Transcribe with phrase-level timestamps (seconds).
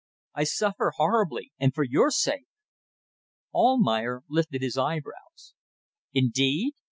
[0.33, 2.47] I suffer horribly and for your sake."
[3.53, 5.53] Almayer lifted his eyebrows.
[6.11, 6.73] "Indeed!